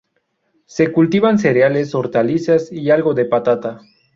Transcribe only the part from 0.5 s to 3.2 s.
Se cultivan cereales, hortalizas y algo